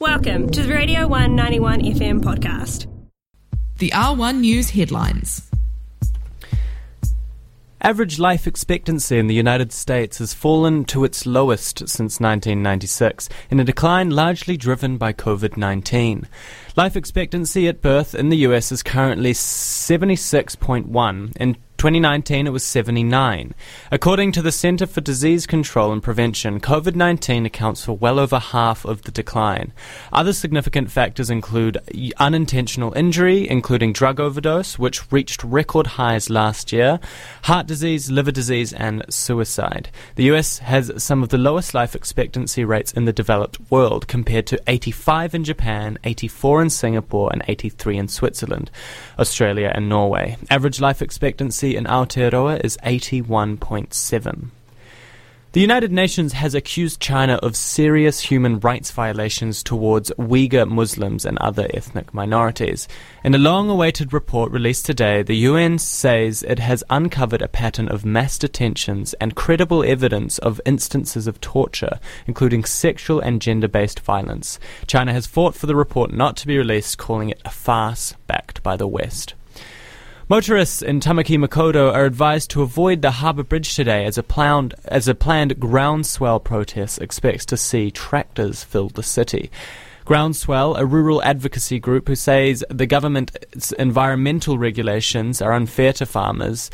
Welcome 0.00 0.48
to 0.52 0.62
the 0.62 0.72
Radio 0.72 1.06
One 1.06 1.36
91FM 1.36 2.22
podcast. 2.22 2.86
The 3.76 3.90
R1 3.90 4.40
News 4.40 4.70
headlines. 4.70 5.50
Average 7.82 8.18
life 8.18 8.46
expectancy 8.46 9.18
in 9.18 9.26
the 9.26 9.34
United 9.34 9.72
States 9.72 10.16
has 10.16 10.32
fallen 10.32 10.86
to 10.86 11.04
its 11.04 11.26
lowest 11.26 11.80
since 11.80 12.18
1996, 12.18 13.28
in 13.50 13.60
a 13.60 13.64
decline 13.64 14.08
largely 14.08 14.56
driven 14.56 14.96
by 14.96 15.12
COVID 15.12 15.58
19. 15.58 16.26
Life 16.76 16.96
expectancy 16.96 17.68
at 17.68 17.82
birth 17.82 18.14
in 18.14 18.30
the 18.30 18.38
US 18.38 18.72
is 18.72 18.82
currently 18.82 19.34
76.1, 19.34 21.32
and 21.36 21.58
2019 21.80 22.46
it 22.46 22.50
was 22.50 22.62
79. 22.62 23.54
According 23.90 24.32
to 24.32 24.42
the 24.42 24.52
Center 24.52 24.86
for 24.86 25.00
Disease 25.00 25.46
Control 25.46 25.92
and 25.92 26.02
Prevention, 26.02 26.60
COVID 26.60 26.94
19 26.94 27.46
accounts 27.46 27.86
for 27.86 27.96
well 27.96 28.18
over 28.18 28.38
half 28.38 28.84
of 28.84 29.00
the 29.00 29.10
decline. 29.10 29.72
Other 30.12 30.34
significant 30.34 30.90
factors 30.90 31.30
include 31.30 31.78
unintentional 32.18 32.92
injury, 32.92 33.48
including 33.48 33.94
drug 33.94 34.20
overdose, 34.20 34.78
which 34.78 35.10
reached 35.10 35.42
record 35.42 35.86
highs 35.86 36.28
last 36.28 36.70
year, 36.70 37.00
heart 37.44 37.66
disease, 37.66 38.10
liver 38.10 38.30
disease, 38.30 38.74
and 38.74 39.02
suicide. 39.08 39.88
The 40.16 40.24
US 40.32 40.58
has 40.58 41.02
some 41.02 41.22
of 41.22 41.30
the 41.30 41.38
lowest 41.38 41.72
life 41.72 41.96
expectancy 41.96 42.62
rates 42.62 42.92
in 42.92 43.06
the 43.06 43.12
developed 43.14 43.58
world, 43.70 44.06
compared 44.06 44.46
to 44.48 44.60
85 44.66 45.34
in 45.34 45.44
Japan, 45.44 45.98
84 46.04 46.60
in 46.60 46.68
Singapore, 46.68 47.30
and 47.32 47.42
83 47.48 47.96
in 47.96 48.08
Switzerland, 48.08 48.70
Australia, 49.18 49.72
and 49.74 49.88
Norway. 49.88 50.36
Average 50.50 50.82
life 50.82 51.00
expectancy 51.00 51.69
in 51.76 51.84
Aotearoa 51.84 52.64
is 52.64 52.76
81.7. 52.84 54.50
The 55.52 55.60
United 55.60 55.90
Nations 55.90 56.34
has 56.34 56.54
accused 56.54 57.00
China 57.00 57.34
of 57.42 57.56
serious 57.56 58.20
human 58.20 58.60
rights 58.60 58.92
violations 58.92 59.64
towards 59.64 60.12
Uyghur 60.12 60.70
Muslims 60.70 61.24
and 61.24 61.36
other 61.38 61.66
ethnic 61.74 62.14
minorities. 62.14 62.86
In 63.24 63.34
a 63.34 63.38
long 63.38 63.68
awaited 63.68 64.12
report 64.12 64.52
released 64.52 64.86
today, 64.86 65.24
the 65.24 65.34
UN 65.38 65.80
says 65.80 66.44
it 66.44 66.60
has 66.60 66.84
uncovered 66.88 67.42
a 67.42 67.48
pattern 67.48 67.88
of 67.88 68.04
mass 68.04 68.38
detentions 68.38 69.12
and 69.14 69.34
credible 69.34 69.82
evidence 69.82 70.38
of 70.38 70.60
instances 70.64 71.26
of 71.26 71.40
torture, 71.40 71.98
including 72.28 72.62
sexual 72.62 73.18
and 73.18 73.42
gender 73.42 73.66
based 73.66 73.98
violence. 73.98 74.60
China 74.86 75.12
has 75.12 75.26
fought 75.26 75.56
for 75.56 75.66
the 75.66 75.74
report 75.74 76.12
not 76.12 76.36
to 76.36 76.46
be 76.46 76.58
released, 76.58 76.96
calling 76.96 77.28
it 77.28 77.42
a 77.44 77.50
farce 77.50 78.14
backed 78.28 78.62
by 78.62 78.76
the 78.76 78.86
West. 78.86 79.34
Motorists 80.30 80.80
in 80.80 81.00
Tamaki 81.00 81.36
Makaurau 81.36 81.92
are 81.92 82.04
advised 82.04 82.50
to 82.50 82.62
avoid 82.62 83.02
the 83.02 83.10
harbour 83.10 83.42
bridge 83.42 83.74
today 83.74 84.04
as 84.04 84.16
a 84.16 84.22
planned, 84.22 84.74
as 84.84 85.08
a 85.08 85.14
planned 85.16 85.58
groundswell 85.58 86.38
protest 86.38 87.02
expects 87.02 87.44
to 87.46 87.56
see 87.56 87.90
tractors 87.90 88.62
fill 88.62 88.90
the 88.90 89.02
city. 89.02 89.50
Groundswell, 90.04 90.76
a 90.76 90.86
rural 90.86 91.20
advocacy 91.24 91.80
group 91.80 92.06
who 92.06 92.14
says 92.14 92.64
the 92.70 92.86
government's 92.86 93.72
environmental 93.72 94.56
regulations 94.56 95.42
are 95.42 95.52
unfair 95.52 95.92
to 95.94 96.06
farmers, 96.06 96.70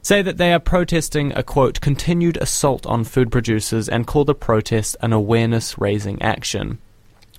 say 0.00 0.22
that 0.22 0.38
they 0.38 0.54
are 0.54 0.58
protesting 0.58 1.30
a 1.36 1.42
quote 1.42 1.82
continued 1.82 2.38
assault 2.38 2.86
on 2.86 3.04
food 3.04 3.30
producers 3.30 3.86
and 3.86 4.06
call 4.06 4.24
the 4.24 4.34
protest 4.34 4.96
an 5.02 5.12
awareness 5.12 5.76
raising 5.76 6.22
action. 6.22 6.78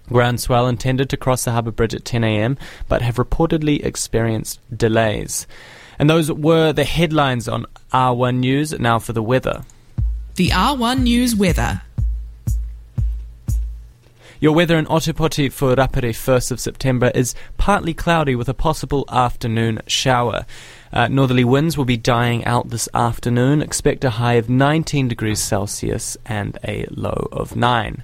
Groundswell 0.09 0.67
intended 0.67 1.09
to 1.09 1.17
cross 1.17 1.43
the 1.43 1.51
harbour 1.51 1.71
bridge 1.71 1.95
at 1.95 2.05
10 2.05 2.23
a.m., 2.23 2.57
but 2.87 3.01
have 3.01 3.15
reportedly 3.15 3.83
experienced 3.83 4.59
delays. 4.75 5.47
And 5.97 6.09
those 6.09 6.31
were 6.31 6.73
the 6.73 6.83
headlines 6.83 7.47
on 7.47 7.65
R1 7.93 8.37
News. 8.37 8.77
Now 8.79 8.99
for 8.99 9.13
the 9.13 9.23
weather. 9.23 9.63
The 10.35 10.49
R1 10.49 11.01
News 11.01 11.35
weather. 11.35 11.81
Your 14.41 14.53
weather 14.53 14.77
in 14.77 14.85
Otepoti 14.85 15.51
for 15.51 15.75
Rapare 15.75 16.11
1st 16.11 16.51
of 16.51 16.59
September 16.59 17.09
is 17.15 17.33
partly 17.57 17.93
cloudy 17.93 18.35
with 18.35 18.49
a 18.49 18.53
possible 18.53 19.05
afternoon 19.09 19.79
shower. 19.87 20.45
Uh, 20.91 21.07
northerly 21.07 21.45
winds 21.45 21.77
will 21.77 21.85
be 21.85 21.97
dying 21.97 22.43
out 22.45 22.69
this 22.69 22.89
afternoon. 22.93 23.61
Expect 23.61 24.03
a 24.03 24.11
high 24.11 24.33
of 24.33 24.49
19 24.49 25.07
degrees 25.07 25.39
Celsius 25.41 26.17
and 26.25 26.59
a 26.63 26.85
low 26.91 27.29
of 27.31 27.55
9. 27.55 28.03